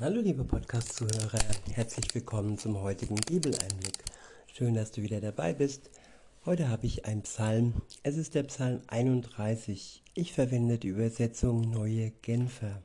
Hallo 0.00 0.20
liebe 0.20 0.42
Podcast-Zuhörer, 0.42 1.38
herzlich 1.70 2.12
willkommen 2.16 2.58
zum 2.58 2.82
heutigen 2.82 3.14
Bibeleinblick. 3.14 3.96
Schön, 4.52 4.74
dass 4.74 4.90
du 4.90 5.02
wieder 5.02 5.20
dabei 5.20 5.52
bist. 5.52 5.88
Heute 6.44 6.68
habe 6.68 6.86
ich 6.86 7.04
einen 7.04 7.22
Psalm. 7.22 7.74
Es 8.02 8.16
ist 8.16 8.34
der 8.34 8.42
Psalm 8.42 8.80
31. 8.88 10.02
Ich 10.14 10.32
verwende 10.32 10.78
die 10.78 10.88
Übersetzung 10.88 11.70
Neue 11.70 12.10
Genfer. 12.22 12.82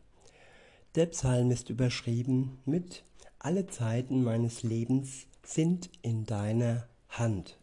Der 0.94 1.08
Psalm 1.08 1.50
ist 1.50 1.72
überschrieben 1.72 2.60
mit 2.66 3.04
Alle 3.40 3.66
Zeiten 3.66 4.24
meines 4.24 4.62
Lebens 4.62 5.26
sind 5.42 5.90
in 6.04 6.28
deiner 6.28 6.88
Hand. 7.10 7.58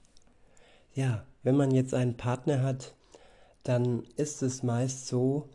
Ja, 0.92 1.24
wenn 1.44 1.56
man 1.56 1.70
jetzt 1.70 1.94
einen 1.94 2.16
Partner 2.16 2.64
hat, 2.64 2.96
dann 3.62 4.02
ist 4.16 4.42
es 4.42 4.64
meist 4.64 5.06
so, 5.06 5.48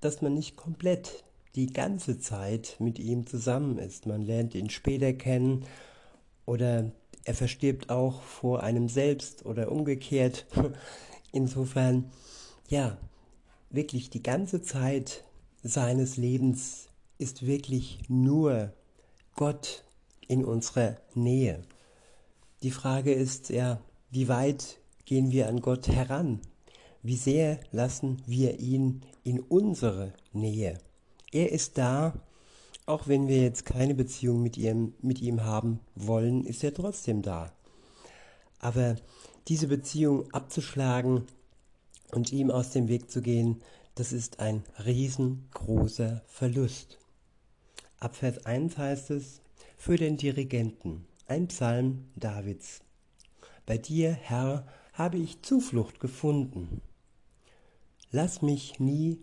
dass 0.00 0.22
man 0.22 0.32
nicht 0.32 0.56
komplett 0.56 1.24
die 1.56 1.72
ganze 1.72 2.18
Zeit 2.18 2.76
mit 2.78 2.98
ihm 2.98 3.26
zusammen 3.26 3.78
ist. 3.78 4.06
Man 4.06 4.22
lernt 4.22 4.54
ihn 4.54 4.70
später 4.70 5.12
kennen 5.12 5.64
oder 6.46 6.90
er 7.24 7.34
verstirbt 7.34 7.90
auch 7.90 8.22
vor 8.22 8.62
einem 8.62 8.88
selbst 8.88 9.46
oder 9.46 9.70
umgekehrt. 9.70 10.46
Insofern, 11.32 12.10
ja, 12.68 12.98
wirklich 13.70 14.10
die 14.10 14.22
ganze 14.22 14.62
Zeit 14.62 15.24
seines 15.62 16.16
Lebens 16.16 16.88
ist 17.18 17.46
wirklich 17.46 18.00
nur 18.08 18.72
Gott 19.34 19.84
in 20.28 20.44
unserer 20.44 20.96
Nähe. 21.14 21.62
Die 22.62 22.70
Frage 22.70 23.12
ist 23.12 23.50
ja, 23.50 23.80
wie 24.10 24.28
weit 24.28 24.78
gehen 25.04 25.32
wir 25.32 25.48
an 25.48 25.60
Gott 25.60 25.88
heran? 25.88 26.40
Wie 27.02 27.16
sehr 27.16 27.60
lassen 27.72 28.22
wir 28.26 28.58
ihn 28.60 29.02
in 29.22 29.40
unsere 29.40 30.12
Nähe? 30.32 30.78
Er 31.34 31.50
ist 31.50 31.78
da, 31.78 32.14
auch 32.86 33.08
wenn 33.08 33.26
wir 33.26 33.42
jetzt 33.42 33.66
keine 33.66 33.96
Beziehung 33.96 34.40
mit 34.40 34.56
ihm, 34.56 34.94
mit 35.02 35.20
ihm 35.20 35.42
haben 35.42 35.80
wollen, 35.96 36.46
ist 36.46 36.62
er 36.62 36.72
trotzdem 36.72 37.22
da. 37.22 37.52
Aber 38.60 38.94
diese 39.48 39.66
Beziehung 39.66 40.32
abzuschlagen 40.32 41.26
und 42.12 42.32
ihm 42.32 42.52
aus 42.52 42.70
dem 42.70 42.86
Weg 42.86 43.10
zu 43.10 43.20
gehen, 43.20 43.62
das 43.96 44.12
ist 44.12 44.38
ein 44.38 44.62
riesengroßer 44.84 46.22
Verlust. 46.28 47.00
Ab 47.98 48.14
Vers 48.14 48.46
1 48.46 48.78
heißt 48.78 49.10
es, 49.10 49.40
für 49.76 49.96
den 49.96 50.16
Dirigenten, 50.16 51.04
ein 51.26 51.48
Psalm 51.48 52.04
Davids. 52.14 52.80
Bei 53.66 53.76
dir, 53.76 54.12
Herr, 54.12 54.68
habe 54.92 55.18
ich 55.18 55.42
Zuflucht 55.42 55.98
gefunden. 55.98 56.80
Lass 58.12 58.40
mich 58.40 58.78
nie 58.78 59.18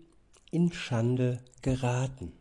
in 0.52 0.70
Schande 0.70 1.42
geraten. 1.62 2.32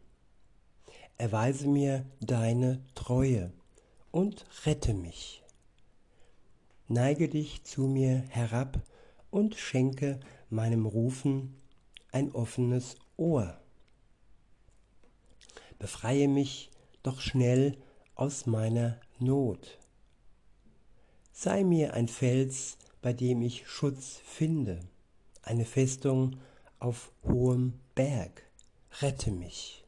Erweise 1.17 1.67
mir 1.67 2.05
deine 2.19 2.83
Treue 2.93 3.53
und 4.11 4.45
rette 4.65 4.93
mich. 4.93 5.43
Neige 6.89 7.29
dich 7.29 7.63
zu 7.63 7.83
mir 7.83 8.25
herab 8.27 8.81
und 9.29 9.55
schenke 9.55 10.19
meinem 10.49 10.85
Rufen 10.85 11.55
ein 12.11 12.33
offenes 12.33 12.97
Ohr. 13.15 13.57
Befreie 15.79 16.27
mich 16.27 16.69
doch 17.03 17.21
schnell 17.21 17.77
aus 18.15 18.45
meiner 18.45 18.99
Not. 19.19 19.79
Sei 21.31 21.63
mir 21.63 21.93
ein 21.93 22.09
Fels, 22.09 22.77
bei 23.01 23.13
dem 23.13 23.41
ich 23.41 23.67
Schutz 23.69 24.19
finde, 24.25 24.81
eine 25.43 25.65
Festung 25.65 26.35
auf 26.81 27.11
hohem 27.23 27.73
Berg, 27.95 28.43
rette 29.01 29.31
mich. 29.31 29.85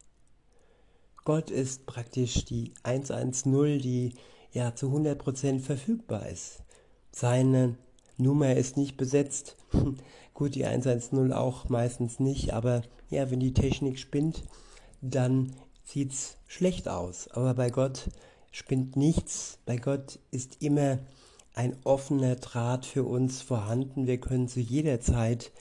Gott 1.26 1.50
ist 1.50 1.86
praktisch 1.86 2.46
die 2.46 2.74
110, 2.84 3.80
die 3.80 4.14
ja 4.52 4.76
zu 4.76 4.88
100% 4.88 5.60
verfügbar 5.60 6.30
ist. 6.30 6.64
Seine 7.12 7.78
Nummer 8.18 8.56
ist 8.56 8.78
nicht 8.78 8.96
besetzt. 8.96 9.58
Gut, 10.34 10.56
die 10.56 10.66
110 10.66 11.34
auch 11.34 11.70
meistens 11.70 12.20
nicht, 12.20 12.54
aber 12.54 12.84
ja, 13.10 13.32
wenn 13.32 13.40
die 13.40 13.54
Technik 13.54 14.00
spinnt, 14.00 14.44
dann 15.02 15.56
sieht's 15.84 16.38
schlecht 16.48 16.88
aus. 16.88 17.28
Aber 17.30 17.56
bei 17.56 17.70
Gott 17.70 18.10
spinnt 18.52 18.96
nichts. 18.96 19.58
Bei 19.66 19.78
Gott 19.78 20.20
ist 20.32 20.62
immer 20.62 21.00
ein 21.56 21.76
offener 21.84 22.36
Draht 22.36 22.86
für 22.86 23.04
uns 23.04 23.42
vorhanden. 23.42 24.08
Wir 24.08 24.20
können 24.20 24.48
zu 24.48 24.60
jeder 24.60 25.00
Zeit 25.00 25.52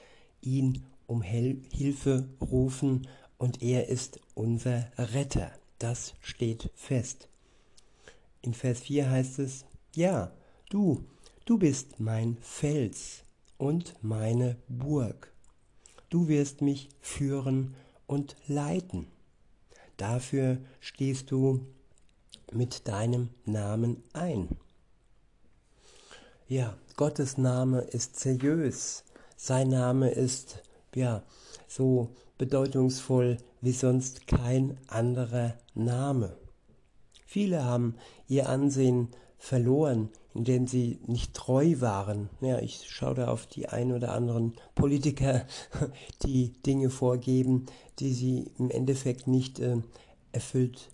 ihn 0.40 0.84
um 1.06 1.22
Hilfe 1.22 2.28
rufen 2.40 3.06
und 3.38 3.62
er 3.62 3.88
ist 3.88 4.20
unser 4.34 4.86
Retter. 4.96 5.50
Das 5.78 6.14
steht 6.20 6.70
fest. 6.74 7.28
In 8.40 8.54
Vers 8.54 8.80
4 8.80 9.10
heißt 9.10 9.38
es, 9.40 9.64
ja, 9.94 10.32
du, 10.70 11.04
du 11.44 11.58
bist 11.58 12.00
mein 12.00 12.36
Fels 12.40 13.22
und 13.58 13.94
meine 14.02 14.56
Burg. 14.68 15.32
Du 16.08 16.28
wirst 16.28 16.62
mich 16.62 16.88
führen 17.00 17.74
und 18.06 18.36
leiten. 18.46 19.06
Dafür 19.96 20.58
stehst 20.80 21.30
du 21.30 21.66
mit 22.52 22.86
deinem 22.88 23.30
Namen 23.44 24.02
ein. 24.12 24.48
Ja, 26.48 26.76
Gottes 26.96 27.38
Name 27.38 27.80
ist 27.80 28.20
seriös. 28.20 29.04
Sein 29.36 29.68
Name 29.68 30.10
ist 30.10 30.62
ja, 30.94 31.22
so 31.68 32.10
bedeutungsvoll 32.38 33.38
wie 33.60 33.72
sonst 33.72 34.26
kein 34.26 34.78
anderer 34.88 35.54
Name. 35.74 36.36
Viele 37.26 37.64
haben 37.64 37.94
ihr 38.28 38.48
Ansehen 38.48 39.08
verloren, 39.38 40.10
indem 40.34 40.66
sie 40.66 41.00
nicht 41.06 41.34
treu 41.34 41.76
waren. 41.80 42.28
Ja, 42.40 42.58
ich 42.58 42.90
schaue 42.90 43.14
da 43.14 43.28
auf 43.28 43.46
die 43.46 43.68
ein 43.68 43.92
oder 43.92 44.12
anderen 44.12 44.54
Politiker, 44.74 45.46
die 46.24 46.52
Dinge 46.62 46.90
vorgeben, 46.90 47.66
die 47.98 48.12
sie 48.12 48.50
im 48.58 48.70
Endeffekt 48.70 49.26
nicht 49.26 49.60
äh, 49.60 49.76
erfüllt 50.32 50.90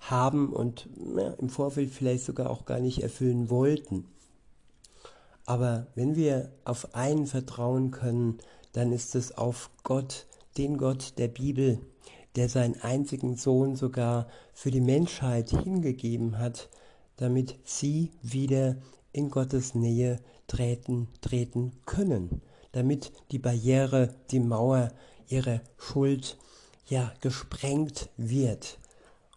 haben 0.00 0.52
und 0.52 0.88
ja, 1.16 1.30
im 1.32 1.48
Vorfeld 1.48 1.90
vielleicht 1.90 2.24
sogar 2.24 2.50
auch 2.50 2.64
gar 2.64 2.80
nicht 2.80 3.02
erfüllen 3.02 3.50
wollten. 3.50 4.06
Aber 5.44 5.88
wenn 5.94 6.16
wir 6.16 6.52
auf 6.64 6.94
einen 6.94 7.26
vertrauen 7.26 7.90
können, 7.90 8.38
dann 8.72 8.92
ist 8.92 9.14
es 9.14 9.36
auf 9.36 9.70
Gott, 9.82 10.26
den 10.56 10.78
Gott 10.78 11.14
der 11.18 11.28
Bibel, 11.28 11.80
der 12.36 12.48
seinen 12.48 12.80
einzigen 12.80 13.36
Sohn 13.36 13.76
sogar 13.76 14.28
für 14.52 14.70
die 14.70 14.80
Menschheit 14.80 15.50
hingegeben 15.50 16.38
hat, 16.38 16.68
damit 17.16 17.58
sie 17.64 18.12
wieder 18.22 18.76
in 19.12 19.30
Gottes 19.30 19.74
Nähe 19.74 20.20
treten, 20.46 21.08
treten 21.20 21.72
können, 21.86 22.42
damit 22.72 23.12
die 23.32 23.38
Barriere, 23.38 24.14
die 24.30 24.40
Mauer 24.40 24.92
ihrer 25.28 25.60
Schuld 25.76 26.38
ja 26.86 27.12
gesprengt 27.20 28.08
wird 28.16 28.78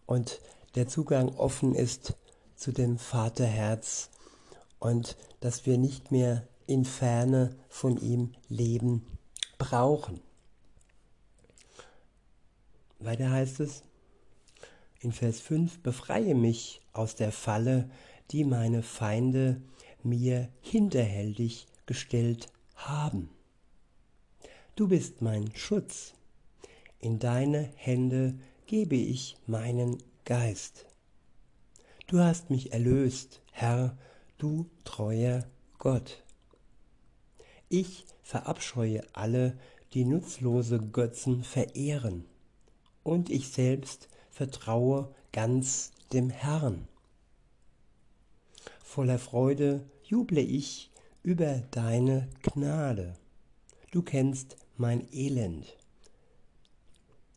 und 0.06 0.40
der 0.76 0.88
Zugang 0.88 1.36
offen 1.36 1.76
ist 1.76 2.16
zu 2.56 2.72
dem 2.72 2.98
Vaterherz 2.98 4.10
und 4.80 5.18
dass 5.40 5.66
wir 5.66 5.78
nicht 5.78 6.12
mehr 6.12 6.48
in 6.66 6.86
Ferne 6.86 7.56
von 7.70 7.98
ihm 7.98 8.34
leben 8.48 9.06
brauchen. 9.64 10.20
Weiter 13.00 13.32
heißt 13.32 13.62
es 13.62 13.84
in 15.00 15.12
Vers 15.14 15.40
5, 15.40 15.80
befreie 15.80 16.36
mich 16.36 16.82
aus 16.92 17.16
der 17.16 17.32
Falle, 17.32 17.90
die 18.32 18.44
meine 18.44 18.84
Feinde 18.84 19.62
mir 20.02 20.50
hinterhältig 20.62 21.68
gestellt 21.86 22.48
haben. 22.76 23.30
Du 24.76 24.88
bist 24.88 25.22
mein 25.22 25.56
Schutz. 25.56 26.14
In 27.00 27.20
deine 27.20 27.70
Hände 27.76 28.40
gebe 28.66 28.96
ich 28.96 29.38
meinen 29.46 30.02
Geist. 30.26 30.86
Du 32.08 32.20
hast 32.20 32.50
mich 32.50 32.74
erlöst, 32.74 33.42
Herr, 33.52 33.98
du 34.38 34.70
treuer 34.84 35.46
Gott. 35.80 36.23
Ich 37.70 38.06
verabscheue 38.22 39.04
alle, 39.14 39.58
die 39.94 40.06
nutzlose 40.06 40.80
Götzen 40.80 41.44
verehren, 41.44 42.26
und 43.04 43.30
ich 43.30 43.50
selbst 43.50 44.08
vertraue 44.32 45.14
ganz 45.32 45.92
dem 46.12 46.30
Herrn. 46.30 46.88
Voller 48.84 49.20
Freude 49.20 49.84
juble 50.04 50.42
ich 50.42 50.92
über 51.24 51.64
deine 51.72 52.28
Gnade. 52.44 53.16
Du 53.92 54.02
kennst 54.02 54.56
mein 54.78 55.08
Elend. 55.14 55.78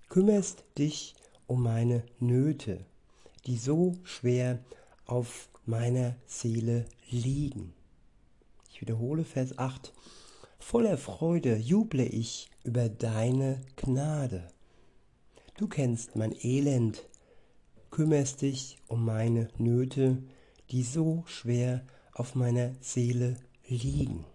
Kümmerst 0.09 0.65
dich 0.79 1.15
um 1.47 1.63
meine 1.63 2.03
Nöte, 2.21 2.85
die 3.47 3.57
so 3.57 3.95
schwer 4.05 4.59
auf 5.07 5.49
meiner 5.65 6.17
Seele 6.27 6.87
liegen. 7.11 7.73
Ich 8.77 8.83
wiederhole 8.83 9.25
Vers 9.25 9.57
8. 9.57 9.95
Voller 10.59 10.99
Freude 10.99 11.57
juble 11.57 12.05
ich 12.05 12.51
über 12.63 12.91
deine 12.91 13.63
Gnade. 13.77 14.49
Du 15.57 15.67
kennst 15.67 16.15
mein 16.15 16.35
Elend, 16.43 17.07
kümmerst 17.91 18.43
dich 18.43 18.77
um 18.87 19.03
meine 19.03 19.49
Nöte, 19.57 20.19
die 20.71 20.83
so 20.83 21.25
schwer 21.25 21.87
auf 22.13 22.35
meiner 22.35 22.73
Seele 22.83 23.39
liegen. 23.67 24.27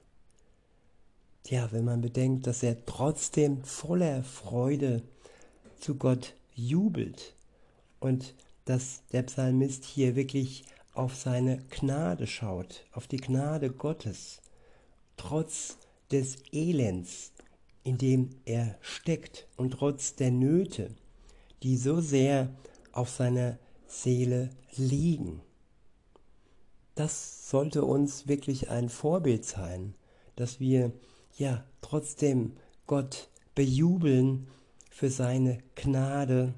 Ja, 1.45 1.71
wenn 1.71 1.85
man 1.85 2.01
bedenkt, 2.01 2.47
dass 2.47 2.63
er 2.63 2.83
trotzdem 2.87 3.63
voller 3.63 4.23
Freude 4.23 5.03
zu 5.79 5.97
Gott 5.97 6.33
jubelt 6.55 7.35
und 7.99 8.33
dass 8.65 9.03
der 9.11 9.21
Psalmist 9.21 9.85
hier 9.85 10.15
wirklich 10.15 10.65
auf 10.93 11.15
seine 11.15 11.59
Gnade 11.69 12.27
schaut, 12.27 12.85
auf 12.91 13.07
die 13.07 13.17
Gnade 13.17 13.69
Gottes, 13.71 14.41
trotz 15.17 15.77
des 16.11 16.37
Elends, 16.51 17.31
in 17.83 17.97
dem 17.97 18.29
er 18.45 18.77
steckt 18.81 19.47
und 19.57 19.71
trotz 19.71 20.15
der 20.15 20.31
Nöte, 20.31 20.91
die 21.63 21.77
so 21.77 22.01
sehr 22.01 22.49
auf 22.91 23.09
seiner 23.09 23.57
Seele 23.87 24.49
liegen. 24.75 25.41
Das 26.95 27.49
sollte 27.49 27.83
uns 27.83 28.27
wirklich 28.27 28.69
ein 28.69 28.89
Vorbild 28.89 29.45
sein, 29.45 29.95
dass 30.35 30.59
wir 30.59 30.91
ja 31.37 31.63
trotzdem 31.81 32.53
Gott 32.85 33.29
bejubeln 33.55 34.47
für 34.89 35.09
seine 35.09 35.59
Gnade, 35.75 36.53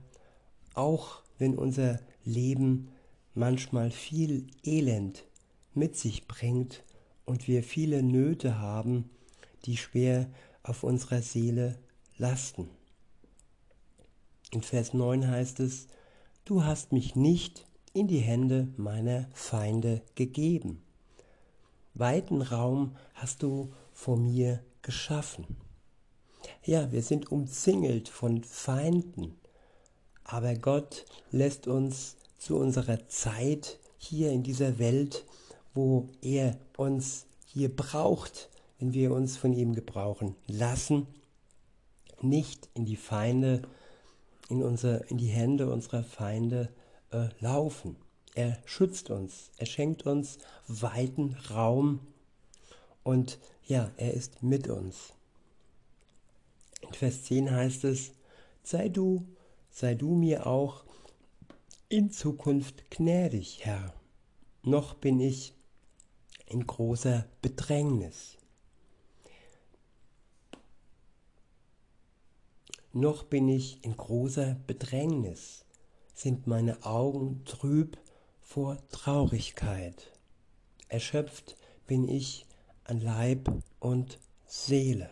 auch 0.73 1.21
wenn 1.37 1.57
unser 1.57 1.99
Leben 2.25 2.89
manchmal 3.33 3.91
viel 3.91 4.47
Elend 4.63 5.23
mit 5.73 5.97
sich 5.97 6.27
bringt 6.27 6.83
und 7.25 7.47
wir 7.47 7.63
viele 7.63 8.03
Nöte 8.03 8.59
haben, 8.59 9.09
die 9.65 9.77
schwer 9.77 10.29
auf 10.61 10.83
unserer 10.83 11.21
Seele 11.21 11.77
lasten. 12.17 12.69
In 14.51 14.61
Vers 14.61 14.93
9 14.93 15.27
heißt 15.27 15.59
es, 15.59 15.87
Du 16.45 16.63
hast 16.63 16.91
mich 16.91 17.15
nicht 17.15 17.65
in 17.93 18.07
die 18.07 18.19
Hände 18.19 18.67
meiner 18.75 19.27
Feinde 19.33 20.01
gegeben. 20.15 20.83
Weiten 21.93 22.41
Raum 22.41 22.97
hast 23.13 23.43
du 23.43 23.73
vor 23.93 24.17
mir 24.17 24.63
geschaffen. 24.81 25.45
Ja, 26.65 26.91
wir 26.91 27.01
sind 27.01 27.31
umzingelt 27.31 28.09
von 28.09 28.43
Feinden, 28.43 29.35
aber 30.23 30.55
Gott 30.55 31.05
lässt 31.31 31.67
uns 31.67 32.17
zu 32.43 32.57
unserer 32.57 33.07
Zeit 33.07 33.79
hier 33.97 34.33
in 34.33 34.43
dieser 34.43 34.77
Welt, 34.77 35.23
wo 35.73 36.09
er 36.21 36.57
uns 36.75 37.25
hier 37.45 37.73
braucht, 37.73 38.49
wenn 38.79 38.91
wir 38.91 39.13
uns 39.13 39.37
von 39.37 39.53
ihm 39.53 39.73
gebrauchen 39.73 40.35
lassen, 40.47 41.07
nicht 42.21 42.67
in 42.73 42.83
die 42.83 42.97
Feinde, 42.97 43.61
in, 44.49 44.61
unser, 44.61 45.09
in 45.09 45.17
die 45.17 45.29
Hände 45.29 45.71
unserer 45.71 46.03
Feinde 46.03 46.67
äh, 47.11 47.29
laufen. 47.39 47.95
Er 48.35 48.57
schützt 48.65 49.09
uns, 49.09 49.51
er 49.55 49.65
schenkt 49.65 50.05
uns 50.05 50.37
weiten 50.67 51.37
Raum 51.49 52.01
und 53.03 53.39
ja, 53.63 53.89
er 53.95 54.13
ist 54.13 54.43
mit 54.43 54.67
uns. 54.67 55.13
In 56.81 56.93
Vers 56.93 57.23
10 57.23 57.49
heißt 57.49 57.85
es, 57.85 58.11
sei 58.63 58.89
du, 58.89 59.25
sei 59.71 59.95
du 59.95 60.13
mir 60.15 60.45
auch 60.45 60.83
in 61.93 62.09
Zukunft 62.09 62.89
gnädig, 62.89 63.65
Herr. 63.65 63.93
Noch 64.63 64.95
bin 64.95 65.19
ich 65.19 65.53
in 66.47 66.65
großer 66.65 67.27
Bedrängnis. 67.43 68.35
Noch 72.93 73.21
bin 73.21 73.47
ich 73.47 73.77
in 73.83 73.95
großer 73.95 74.57
Bedrängnis, 74.65 75.65
sind 76.15 76.47
meine 76.47 76.83
Augen 76.83 77.45
trüb 77.45 77.99
vor 78.41 78.79
Traurigkeit. 78.89 80.11
Erschöpft 80.87 81.57
bin 81.85 82.07
ich 82.07 82.47
an 82.85 83.01
Leib 83.01 83.51
und 83.79 84.17
Seele. 84.47 85.11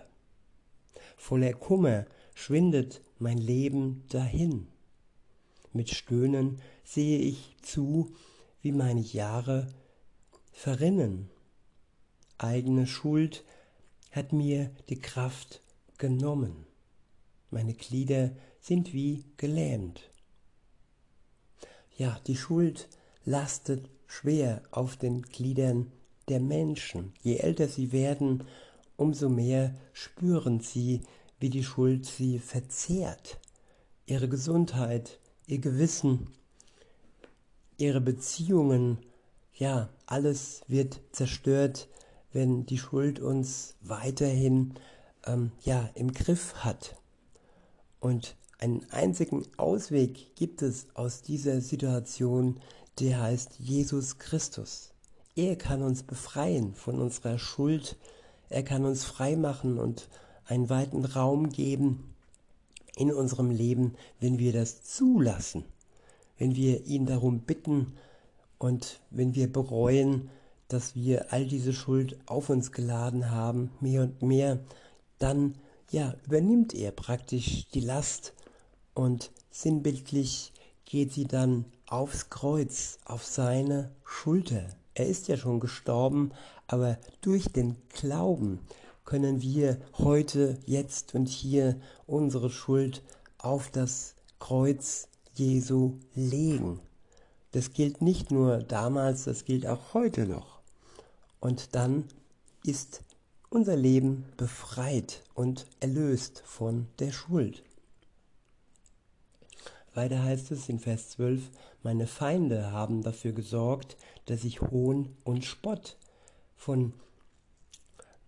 Voller 1.15 1.53
Kummer 1.53 2.07
schwindet 2.33 3.03
mein 3.19 3.37
Leben 3.37 4.03
dahin. 4.09 4.70
Mit 5.73 5.89
Stöhnen 5.89 6.61
sehe 6.83 7.19
ich 7.19 7.55
zu, 7.61 8.13
wie 8.61 8.71
meine 8.71 9.01
Jahre 9.01 9.67
verrinnen. 10.51 11.29
Eigene 12.37 12.87
Schuld 12.87 13.43
hat 14.11 14.33
mir 14.33 14.71
die 14.89 14.99
Kraft 14.99 15.61
genommen 15.97 16.65
meine 17.51 17.73
Glieder 17.73 18.31
sind 18.61 18.93
wie 18.93 19.25
gelähmt. 19.35 20.09
Ja, 21.97 22.19
die 22.25 22.37
Schuld 22.37 22.87
lastet 23.25 23.89
schwer 24.07 24.63
auf 24.71 24.95
den 24.95 25.21
Gliedern 25.21 25.91
der 26.29 26.39
Menschen. 26.39 27.13
Je 27.21 27.35
älter 27.35 27.67
sie 27.67 27.91
werden, 27.91 28.45
umso 28.95 29.27
mehr 29.27 29.75
spüren 29.91 30.61
sie, 30.61 31.01
wie 31.39 31.49
die 31.49 31.63
Schuld 31.63 32.05
sie 32.05 32.39
verzehrt. 32.39 33.39
Ihre 34.05 34.29
Gesundheit, 34.29 35.19
ihr 35.51 35.59
Gewissen, 35.59 36.27
ihre 37.77 37.99
Beziehungen, 37.99 38.99
ja, 39.53 39.89
alles 40.05 40.61
wird 40.67 41.01
zerstört, 41.11 41.89
wenn 42.31 42.65
die 42.65 42.77
Schuld 42.77 43.19
uns 43.19 43.75
weiterhin 43.81 44.75
ähm, 45.25 45.51
ja, 45.63 45.89
im 45.93 46.13
Griff 46.13 46.55
hat. 46.63 46.95
Und 47.99 48.37
einen 48.59 48.89
einzigen 48.91 49.43
Ausweg 49.57 50.35
gibt 50.35 50.61
es 50.61 50.87
aus 50.93 51.21
dieser 51.21 51.59
Situation, 51.59 52.61
der 52.99 53.21
heißt 53.21 53.59
Jesus 53.59 54.19
Christus. 54.19 54.93
Er 55.35 55.57
kann 55.57 55.81
uns 55.81 56.03
befreien 56.03 56.75
von 56.75 56.97
unserer 56.97 57.37
Schuld, 57.37 57.97
er 58.47 58.63
kann 58.63 58.85
uns 58.85 59.03
frei 59.03 59.35
machen 59.35 59.79
und 59.79 60.07
einen 60.45 60.69
weiten 60.69 61.03
Raum 61.03 61.49
geben 61.49 62.10
in 63.01 63.11
unserem 63.11 63.49
Leben, 63.49 63.95
wenn 64.19 64.37
wir 64.37 64.53
das 64.53 64.83
zulassen, 64.83 65.65
wenn 66.37 66.55
wir 66.55 66.85
ihn 66.85 67.07
darum 67.07 67.39
bitten 67.39 67.93
und 68.59 68.99
wenn 69.09 69.33
wir 69.33 69.51
bereuen, 69.51 70.29
dass 70.67 70.95
wir 70.95 71.33
all 71.33 71.45
diese 71.47 71.73
Schuld 71.73 72.19
auf 72.27 72.49
uns 72.49 72.71
geladen 72.71 73.31
haben, 73.31 73.71
mehr 73.79 74.03
und 74.03 74.21
mehr, 74.21 74.59
dann 75.17 75.55
ja, 75.89 76.13
übernimmt 76.27 76.75
er 76.75 76.91
praktisch 76.91 77.67
die 77.73 77.79
Last 77.79 78.33
und 78.93 79.31
sinnbildlich 79.49 80.53
geht 80.85 81.11
sie 81.11 81.25
dann 81.25 81.65
aufs 81.87 82.29
Kreuz, 82.29 82.99
auf 83.03 83.25
seine 83.25 83.91
Schulter. 84.05 84.67
Er 84.93 85.07
ist 85.07 85.27
ja 85.27 85.37
schon 85.37 85.59
gestorben, 85.59 86.31
aber 86.67 86.99
durch 87.21 87.45
den 87.45 87.77
Glauben 87.89 88.59
können 89.05 89.41
wir 89.41 89.79
heute, 89.97 90.57
jetzt 90.65 91.15
und 91.15 91.27
hier 91.27 91.79
unsere 92.05 92.49
Schuld 92.49 93.03
auf 93.37 93.69
das 93.69 94.15
Kreuz 94.39 95.07
Jesu 95.33 95.99
legen. 96.13 96.79
Das 97.51 97.73
gilt 97.73 98.01
nicht 98.01 98.31
nur 98.31 98.59
damals, 98.59 99.25
das 99.25 99.45
gilt 99.45 99.67
auch 99.67 99.93
heute 99.93 100.25
noch. 100.25 100.61
Und 101.39 101.75
dann 101.75 102.05
ist 102.63 103.03
unser 103.49 103.75
Leben 103.75 104.25
befreit 104.37 105.23
und 105.33 105.65
erlöst 105.79 106.41
von 106.45 106.87
der 106.99 107.11
Schuld. 107.11 107.63
Weiter 109.93 110.23
heißt 110.23 110.51
es 110.51 110.69
in 110.69 110.79
Vers 110.79 111.09
12, 111.11 111.49
meine 111.83 112.07
Feinde 112.07 112.71
haben 112.71 113.01
dafür 113.01 113.33
gesorgt, 113.33 113.97
dass 114.25 114.45
ich 114.45 114.61
Hohn 114.61 115.17
und 115.25 115.43
Spott 115.43 115.97
von 116.55 116.93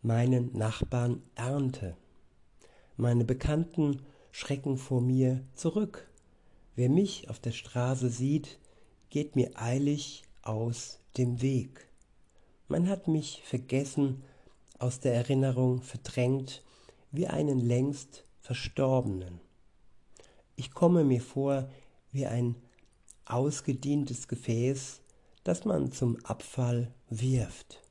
meinen 0.04 0.56
Nachbarn 0.56 1.24
ernte. 1.36 1.96
Meine 2.98 3.26
Bekannten 3.26 4.02
schrecken 4.32 4.78
vor 4.78 5.02
mir 5.02 5.44
zurück. 5.56 6.08
Wer 6.76 6.90
mich 6.90 7.30
auf 7.30 7.40
der 7.40 7.52
Straße 7.52 8.10
sieht, 8.10 8.60
geht 9.10 9.36
mir 9.36 9.52
eilig 9.56 10.24
aus 10.42 11.00
dem 11.18 11.42
Weg. 11.42 11.88
Man 12.68 12.90
hat 12.90 13.08
mich 13.08 13.42
vergessen 13.46 14.24
aus 14.80 15.00
der 15.00 15.14
Erinnerung 15.14 15.82
verdrängt 15.82 16.64
wie 17.12 17.28
einen 17.28 17.60
längst 17.60 18.26
Verstorbenen. 18.42 19.40
Ich 20.56 20.72
komme 20.72 21.04
mir 21.04 21.22
vor 21.22 21.70
wie 22.12 22.26
ein 22.26 22.56
ausgedientes 23.26 24.28
Gefäß, 24.28 25.02
das 25.44 25.64
man 25.64 25.92
zum 25.92 26.18
Abfall 26.26 26.94
wirft. 27.10 27.83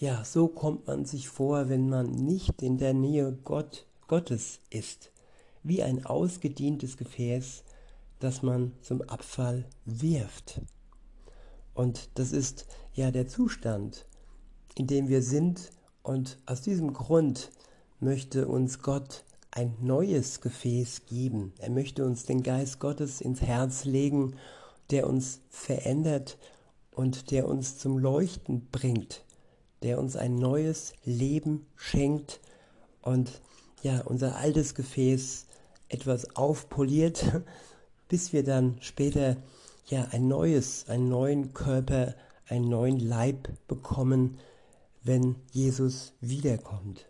Ja, 0.00 0.24
so 0.24 0.48
kommt 0.48 0.88
man 0.88 1.04
sich 1.04 1.28
vor, 1.28 1.68
wenn 1.68 1.88
man 1.88 2.10
nicht 2.10 2.62
in 2.62 2.78
der 2.78 2.94
Nähe 2.94 3.38
Gott, 3.44 3.86
Gottes 4.08 4.58
ist, 4.68 5.12
wie 5.62 5.84
ein 5.84 6.04
ausgedientes 6.04 6.96
Gefäß, 6.96 7.62
das 8.18 8.42
man 8.42 8.72
zum 8.82 9.02
Abfall 9.02 9.64
wirft. 9.84 10.60
Und 11.74 12.08
das 12.14 12.32
ist 12.32 12.66
ja 12.92 13.12
der 13.12 13.28
Zustand, 13.28 14.06
in 14.76 14.88
dem 14.88 15.08
wir 15.08 15.22
sind 15.22 15.70
und 16.02 16.38
aus 16.44 16.60
diesem 16.60 16.92
Grund 16.92 17.52
möchte 18.00 18.48
uns 18.48 18.80
Gott 18.80 19.24
ein 19.52 19.76
neues 19.80 20.40
Gefäß 20.40 21.06
geben. 21.06 21.52
Er 21.58 21.70
möchte 21.70 22.04
uns 22.04 22.24
den 22.24 22.42
Geist 22.42 22.80
Gottes 22.80 23.20
ins 23.20 23.42
Herz 23.42 23.84
legen, 23.84 24.34
der 24.90 25.08
uns 25.08 25.40
verändert 25.50 26.36
und 26.90 27.30
der 27.30 27.48
uns 27.48 27.78
zum 27.78 27.98
Leuchten 27.98 28.66
bringt, 28.72 29.24
der 29.84 29.98
uns 29.98 30.16
ein 30.16 30.34
neues 30.34 30.94
Leben 31.04 31.66
schenkt 31.76 32.40
und 33.02 33.42
ja, 33.82 34.00
unser 34.00 34.36
altes 34.36 34.74
Gefäß 34.74 35.46
etwas 35.90 36.34
aufpoliert, 36.36 37.42
bis 38.08 38.32
wir 38.32 38.42
dann 38.42 38.78
später 38.80 39.36
ja 39.86 40.08
ein 40.10 40.26
neues, 40.26 40.88
einen 40.88 41.10
neuen 41.10 41.52
Körper, 41.52 42.14
einen 42.48 42.68
neuen 42.68 42.98
Leib 42.98 43.50
bekommen, 43.68 44.38
wenn 45.02 45.36
Jesus 45.52 46.14
wiederkommt. 46.20 47.04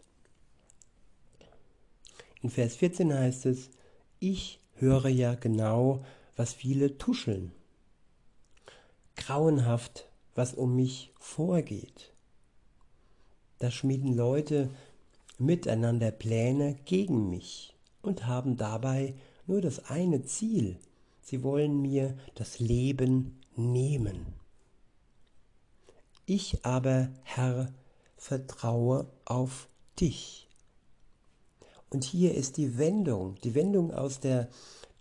In 2.42 2.50
Vers 2.50 2.74
14 2.74 3.14
heißt 3.14 3.46
es, 3.46 3.70
ich 4.18 4.58
höre 4.74 5.08
ja 5.08 5.36
genau, 5.36 6.04
was 6.34 6.52
viele 6.52 6.98
tuscheln. 6.98 7.52
Grauenhaft, 9.14 10.08
was 10.34 10.54
um 10.54 10.74
mich 10.74 11.12
vorgeht. 11.20 12.13
Da 13.58 13.70
schmieden 13.70 14.14
Leute 14.14 14.70
miteinander 15.38 16.11
Pläne 16.11 16.76
gegen 16.84 17.30
mich 17.30 17.75
und 18.02 18.26
haben 18.26 18.56
dabei 18.56 19.14
nur 19.46 19.61
das 19.61 19.87
eine 19.87 20.25
Ziel. 20.25 20.78
Sie 21.23 21.42
wollen 21.42 21.80
mir 21.80 22.16
das 22.34 22.58
Leben 22.58 23.40
nehmen. 23.56 24.26
Ich 26.26 26.64
aber, 26.64 27.08
Herr, 27.23 27.73
vertraue 28.16 29.06
auf 29.25 29.68
dich. 30.00 30.49
Und 31.90 32.04
hier 32.04 32.34
ist 32.34 32.56
die 32.56 32.78
Wendung, 32.78 33.37
die 33.44 33.54
Wendung 33.54 33.92
aus 33.92 34.20
der 34.20 34.49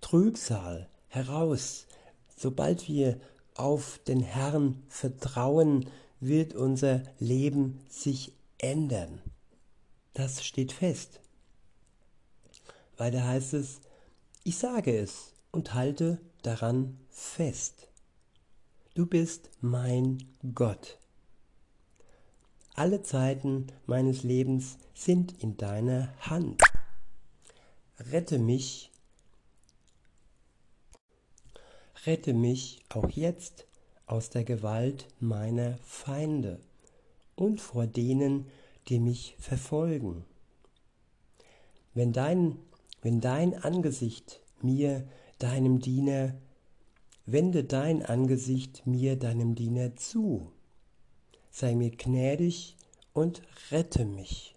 Trübsal 0.01 0.88
heraus. 1.07 1.88
Sobald 2.36 2.88
wir 2.88 3.19
auf 3.55 4.00
den 4.07 4.19
Herrn 4.19 4.83
vertrauen, 4.89 5.89
wird 6.19 6.53
unser 6.53 7.03
Leben 7.19 7.79
sich 7.89 8.33
ändern. 8.63 9.22
Das 10.13 10.43
steht 10.43 10.72
fest. 10.72 11.20
Weiter 12.98 13.27
heißt 13.27 13.53
es, 13.53 13.82
ich 14.43 14.58
sage 14.58 14.98
es 14.98 15.34
und 15.51 15.74
halte 15.74 16.20
daran 16.43 16.98
fest. 17.10 17.89
Du 18.96 19.05
bist 19.05 19.50
mein 19.60 20.24
Gott. 20.53 20.98
Alle 22.75 23.03
Zeiten 23.03 23.67
meines 23.86 24.24
Lebens 24.24 24.77
sind 24.93 25.43
in 25.43 25.58
deiner 25.58 26.13
Hand. 26.20 26.62
Rette 28.00 28.39
mich, 28.39 28.91
rette 32.05 32.34
mich 32.34 32.82
auch 32.89 33.10
jetzt 33.10 33.67
aus 34.05 34.29
der 34.29 34.43
Gewalt 34.43 35.08
meiner 35.20 35.77
Feinde 35.84 36.60
und 37.35 37.61
vor 37.61 37.87
denen, 37.87 38.45
die 38.87 38.99
mich 38.99 39.35
verfolgen. 39.39 40.25
Wenn 41.93 42.11
dein, 42.11 42.57
wenn 43.01 43.21
dein 43.21 43.55
Angesicht 43.63 44.41
mir, 44.61 45.07
deinem 45.39 45.79
Diener, 45.79 46.35
wende 47.25 47.63
dein 47.63 48.03
Angesicht 48.03 48.85
mir, 48.85 49.17
deinem 49.17 49.55
Diener 49.55 49.95
zu. 49.95 50.51
Sei 51.49 51.75
mir 51.75 51.91
gnädig 51.91 52.75
und 53.13 53.41
rette 53.71 54.05
mich. 54.05 54.55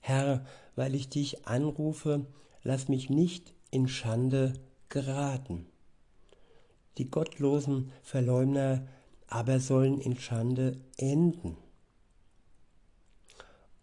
Herr, 0.00 0.44
weil 0.76 0.94
ich 0.94 1.08
dich 1.08 1.46
anrufe, 1.46 2.26
lass 2.62 2.88
mich 2.88 3.08
nicht 3.08 3.54
in 3.70 3.88
Schande 3.88 4.54
geraten. 4.88 5.66
Die 6.98 7.10
gottlosen 7.10 7.90
Verleumder 8.02 8.86
aber 9.28 9.60
sollen 9.60 10.00
in 10.00 10.18
Schande 10.18 10.78
enden 10.98 11.56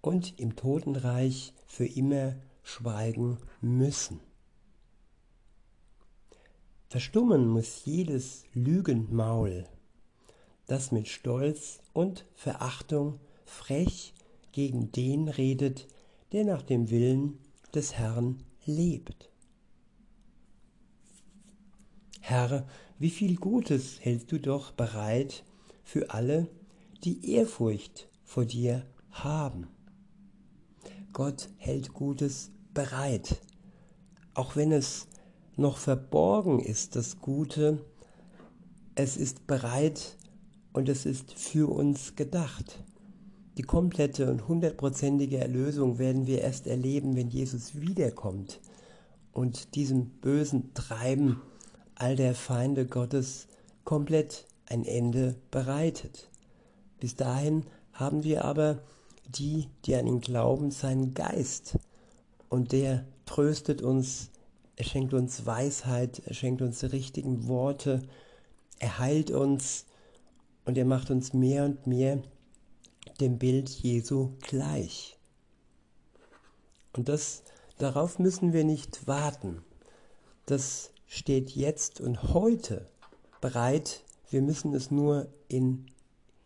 und 0.02 0.40
im 0.40 0.56
Totenreich 0.56 1.54
für 1.66 1.86
immer 1.86 2.36
schweigen 2.64 3.38
müssen. 3.62 4.20
Verstummen 6.90 7.48
muss 7.48 7.86
jedes 7.86 8.44
Lügenmaul, 8.54 9.66
das 10.68 10.92
mit 10.92 11.08
Stolz 11.08 11.80
und 11.94 12.26
Verachtung 12.36 13.20
frech 13.46 14.14
gegen 14.52 14.92
den 14.92 15.30
redet, 15.30 15.88
der 16.32 16.44
nach 16.44 16.62
dem 16.62 16.90
Willen 16.90 17.38
des 17.74 17.94
Herrn 17.94 18.44
lebt. 18.66 19.30
Herr, 22.20 22.68
wie 23.00 23.10
viel 23.10 23.36
Gutes 23.36 24.00
hältst 24.00 24.32
du 24.32 24.40
doch 24.40 24.72
bereit 24.72 25.44
für 25.84 26.12
alle, 26.12 26.48
die 27.04 27.32
Ehrfurcht 27.34 28.08
vor 28.24 28.46
dir 28.46 28.86
haben. 29.12 29.68
Gott 31.14 31.50
hält 31.58 31.94
Gutes 31.94 32.52
bereit. 32.74 33.42
Auch 34.34 34.56
wenn 34.56 34.72
es 34.72 35.08
noch 35.58 35.78
verborgen 35.78 36.60
ist, 36.60 36.96
das 36.96 37.20
Gute, 37.20 37.86
es 38.96 39.18
ist 39.18 39.48
bereit 39.48 40.18
und 40.74 40.90
es 40.90 41.06
ist 41.06 41.34
für 41.34 41.70
uns 41.70 42.16
gedacht. 42.16 42.84
Die 43.58 43.64
komplette 43.64 44.32
und 44.32 44.48
hundertprozentige 44.48 45.38
Erlösung 45.38 46.00
werden 46.00 46.26
wir 46.26 46.42
erst 46.42 46.68
erleben, 46.68 47.16
wenn 47.16 47.30
Jesus 47.30 47.82
wiederkommt 47.82 48.62
und 49.34 49.76
diesem 49.76 50.06
bösen 50.22 50.74
Treiben 50.74 51.42
all 51.96 52.16
der 52.16 52.34
Feinde 52.34 52.86
Gottes 52.86 53.48
komplett 53.84 54.48
ein 54.68 54.86
Ende 54.86 55.36
bereitet. 55.52 56.30
Bis 57.00 57.16
dahin 57.16 57.66
haben 57.94 58.24
wir 58.24 58.46
aber 58.46 58.82
die, 59.32 59.70
die 59.86 59.96
an 59.96 60.08
ihn 60.08 60.22
glauben, 60.22 60.72
seinen 60.72 61.14
Geist. 61.14 61.78
Und 62.50 62.72
der 62.72 63.06
tröstet 63.26 63.82
uns, 63.82 64.32
er 64.76 64.84
schenkt 64.84 65.14
uns 65.14 65.46
Weisheit, 65.46 66.22
er 66.26 66.34
schenkt 66.34 66.62
uns 66.62 66.80
die 66.80 66.88
richtigen 66.88 67.48
Worte, 67.48 68.02
er 68.80 69.00
heilt 69.00 69.32
uns 69.32 69.86
und 70.66 70.78
er 70.78 70.86
macht 70.86 71.12
uns 71.12 71.34
mehr 71.34 71.66
und 71.66 71.88
mehr 71.88 72.22
dem 73.20 73.38
Bild 73.38 73.70
Jesu 73.70 74.32
gleich. 74.42 75.18
Und 76.94 77.08
das, 77.08 77.44
darauf 77.78 78.20
müssen 78.20 78.54
wir 78.54 78.64
nicht 78.64 79.08
warten. 79.08 79.64
Das 80.46 80.92
steht 81.08 81.52
jetzt 81.52 82.02
und 82.02 82.34
heute 82.34 82.86
bereit. 83.40 84.04
Wir 84.30 84.42
müssen 84.42 84.74
es 84.74 84.92
nur 84.92 85.28
in, 85.48 85.86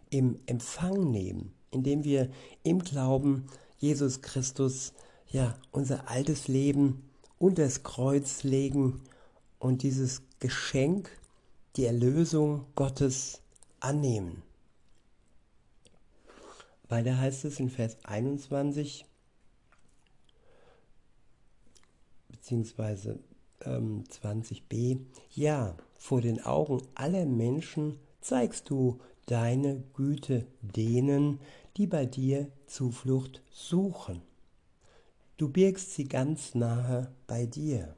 im 0.09 0.39
Empfang 0.45 1.09
nehmen 1.09 1.54
indem 1.75 2.03
wir 2.03 2.29
im 2.63 2.79
Glauben 2.79 3.46
Jesus 3.77 4.22
Christus 4.22 4.94
ja 5.27 5.55
unser 5.72 6.10
altes 6.10 6.48
Leben 6.48 7.03
unter 7.38 7.63
das 7.63 7.84
Kreuz 7.84 8.44
legen 8.44 9.01
und 9.60 9.84
dieses 9.84 10.22
Geschenk, 10.39 11.12
die 11.75 11.86
Erlösung 11.86 12.65
Gottes 12.75 13.41
annehmen. 13.82 14.41
Weiter 16.88 17.17
heißt 17.20 17.46
es 17.46 17.60
in 17.60 17.70
Vers 17.70 17.98
21, 18.03 19.05
beziehungsweise 22.29 23.20
ähm, 23.65 24.05
20b, 24.05 25.00
ja, 25.34 25.75
vor 25.98 26.22
den 26.22 26.41
Augen 26.41 26.82
aller 26.94 27.25
Menschen 27.25 28.00
zeigst 28.22 28.70
du 28.70 29.00
deine 29.25 29.84
Güte 29.94 30.46
denen, 30.62 31.39
die 31.77 31.88
bei 31.88 32.05
dir 32.05 32.51
Zuflucht 32.67 33.41
suchen. 33.50 34.22
Du 35.38 35.50
birgst 35.50 35.94
sie 35.94 36.05
ganz 36.05 36.55
nahe 36.55 37.12
bei 37.27 37.46
dir. 37.46 37.96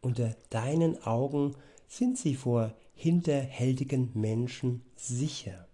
Unter 0.00 0.36
deinen 0.50 1.02
Augen 1.02 1.56
sind 1.88 2.18
sie 2.18 2.34
vor 2.34 2.74
hinterhältigen 2.94 4.10
Menschen 4.14 4.82
sicher. 4.96 5.66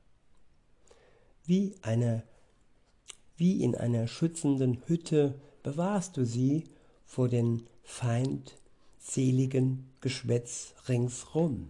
Wie, 1.44 1.74
eine, 1.82 2.22
wie 3.36 3.62
in 3.62 3.74
einer 3.74 4.06
schützenden 4.06 4.82
Hütte 4.86 5.40
bewahrst 5.62 6.16
du 6.16 6.24
sie 6.24 6.64
vor 7.04 7.28
den 7.28 7.66
feindseligen 7.82 9.90
Geschwätz 10.00 10.74
ringsrum. 10.88 11.68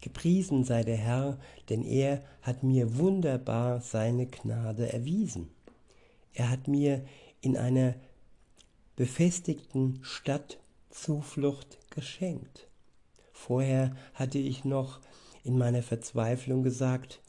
Gepriesen 0.00 0.64
sei 0.64 0.84
der 0.84 0.96
Herr, 0.96 1.38
denn 1.68 1.84
er 1.84 2.22
hat 2.42 2.62
mir 2.62 2.98
wunderbar 2.98 3.80
seine 3.80 4.26
Gnade 4.26 4.92
erwiesen. 4.92 5.50
Er 6.34 6.50
hat 6.50 6.68
mir 6.68 7.04
in 7.40 7.56
einer 7.56 7.94
befestigten 8.96 9.98
Stadt 10.02 10.58
Zuflucht 10.90 11.78
geschenkt. 11.90 12.68
Vorher 13.32 13.94
hatte 14.14 14.38
ich 14.38 14.64
noch 14.64 15.00
in 15.44 15.56
meiner 15.58 15.82
Verzweiflung 15.82 16.62
gesagt, 16.62 17.20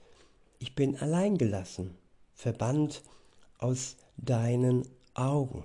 ich 0.60 0.76
bin 0.76 0.98
alleingelassen, 0.98 1.96
verbannt 2.34 3.04
aus 3.58 3.96
deinen 4.18 4.88
Augen. 5.14 5.64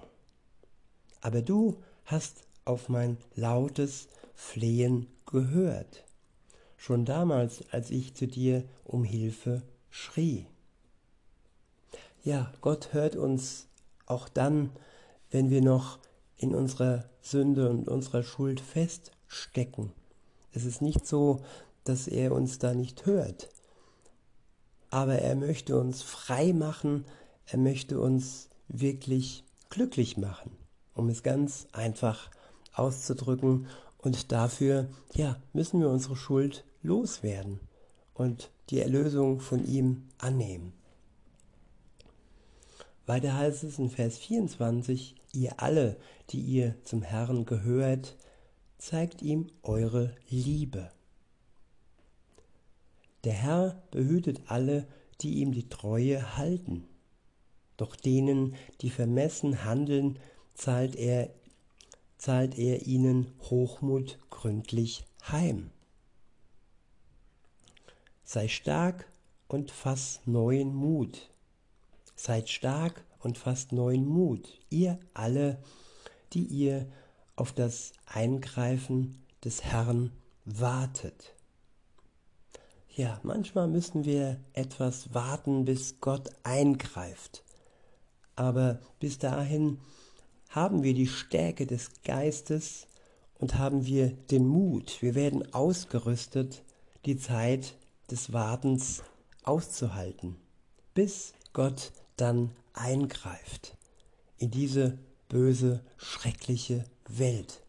aber 1.21 1.41
du 1.41 1.83
hast 2.05 2.43
auf 2.67 2.89
mein 2.89 3.17
lautes 3.35 4.09
Flehen 4.35 5.07
gehört, 5.27 6.05
schon 6.85 7.07
damals, 7.07 7.65
als 7.71 7.91
ich 7.91 8.13
zu 8.13 8.27
dir 8.27 8.63
um 8.85 9.05
Hilfe 9.05 9.63
schrie. 9.89 10.45
Ja, 12.23 12.53
Gott 12.61 12.93
hört 12.93 13.17
uns 13.17 13.69
auch 14.05 14.29
dann, 14.29 14.69
wenn 15.31 15.49
wir 15.49 15.63
noch 15.63 15.99
in 16.37 16.55
unserer 16.55 17.07
Sünde 17.23 17.71
und 17.71 17.89
unserer 17.89 18.23
Schuld 18.23 18.61
feststecken. 18.61 19.93
Es 20.53 20.67
ist 20.67 20.83
nicht 20.83 21.07
so, 21.07 21.41
dass 21.85 22.07
er 22.07 22.33
uns 22.33 22.59
da 22.59 22.75
nicht 22.75 23.07
hört, 23.07 23.49
aber 24.91 25.15
er 25.15 25.37
möchte 25.37 25.81
uns 25.81 26.03
frei 26.03 26.53
machen, 26.53 27.07
er 27.47 27.61
möchte 27.61 27.99
uns 27.99 28.51
wirklich 28.69 29.43
glücklich 29.71 30.19
machen, 30.19 30.51
um 30.93 31.09
es 31.09 31.23
ganz 31.23 31.67
einfach 31.73 32.31
auszudrücken. 32.75 33.69
Und 33.97 34.33
dafür, 34.33 34.91
ja, 35.15 35.37
müssen 35.55 35.81
wir 35.81 35.89
unsere 35.89 36.15
Schuld 36.15 36.63
loswerden 36.85 37.59
und 38.15 38.53
die 38.71 38.81
Erlösung 38.81 39.41
von 39.41 39.67
ihm 39.67 40.05
annehmen. 40.19 40.73
Weiter 43.07 43.37
heißt 43.37 43.65
es 43.65 43.79
in 43.79 43.91
Vers 43.91 44.19
24, 44.19 45.17
ihr 45.33 45.61
alle, 45.61 45.97
die 46.31 46.41
ihr 46.41 46.77
zum 46.85 47.03
Herrn 47.03 47.45
gehört, 47.45 48.17
zeigt 48.79 49.21
ihm 49.21 49.51
eure 49.63 50.15
Liebe. 50.29 50.91
Der 53.25 53.35
Herr 53.35 53.83
behütet 53.91 54.43
alle, 54.47 54.87
die 55.21 55.35
ihm 55.41 55.53
die 55.53 55.69
Treue 55.69 56.37
halten. 56.37 56.85
Doch 57.77 57.97
denen, 57.97 58.55
die 58.81 58.91
vermessen 58.91 59.65
handeln, 59.65 60.19
zahlt 60.55 60.97
er, 60.97 61.31
zahlt 62.17 62.59
er 62.59 62.87
ihnen 62.87 63.33
Hochmut 63.51 64.19
gründlich 64.31 65.05
heim. 65.31 65.71
Sei 68.25 68.49
stark 68.49 69.07
und 69.49 69.71
fass 69.71 70.21
neuen 70.25 70.75
Mut. 70.75 71.31
Seid 72.17 72.49
stark 72.49 73.05
und 73.21 73.39
fasst 73.39 73.73
neuen 73.73 74.07
Mut, 74.07 74.49
ihr 74.71 74.99
alle, 75.13 75.63
die 76.33 76.45
ihr 76.45 76.87
auf 77.37 77.53
das 77.53 77.93
Eingreifen 78.07 79.23
des 79.45 79.63
Herrn 79.65 80.11
wartet. 80.45 81.35
Ja, 82.89 83.21
manchmal 83.23 83.69
müssen 83.69 84.05
wir 84.05 84.41
etwas 84.53 85.13
warten, 85.13 85.65
bis 85.65 86.01
Gott 86.01 86.31
eingreift. 86.45 87.45
Aber 88.37 88.81
bis 89.01 89.19
dahin 89.19 89.81
haben 90.49 90.83
wir 90.83 90.95
die 90.95 91.09
Stärke 91.09 91.67
des 91.67 91.91
Geistes 92.05 92.87
und 93.39 93.59
haben 93.59 93.85
wir 93.85 94.11
den 94.11 94.47
Mut. 94.47 95.03
Wir 95.03 95.15
werden 95.15 95.53
ausgerüstet, 95.53 96.63
die 97.05 97.17
Zeit 97.17 97.75
des 98.11 98.33
Wartens 98.33 99.03
auszuhalten, 99.43 100.37
bis 100.95 101.35
Gott 101.53 101.93
dann 102.17 102.51
eingreift 102.73 103.77
in 104.39 104.51
diese 104.51 104.99
böse, 105.29 105.81
schreckliche 105.97 106.85
Welt. 107.09 107.63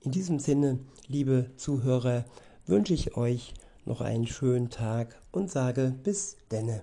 In 0.00 0.10
diesem 0.10 0.38
Sinne, 0.38 0.80
liebe 1.06 1.50
Zuhörer, 1.56 2.24
wünsche 2.66 2.94
ich 2.94 3.16
euch 3.16 3.54
noch 3.84 4.00
einen 4.00 4.26
schönen 4.26 4.70
Tag 4.70 5.20
und 5.30 5.50
sage 5.50 5.94
bis 6.02 6.36
denne. 6.50 6.82